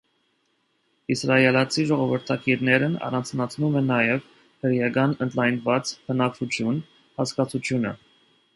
Իսրայելացի 1.15 1.85
ժողովրդագիրներն 1.89 2.95
առանձնացնում 3.09 3.77
են 3.83 3.87
նաև 3.95 4.25
«հրեական 4.65 5.15
ընդլայնված 5.27 5.95
բնակչություն» 6.09 6.81
հասկացությունը։ 7.21 7.97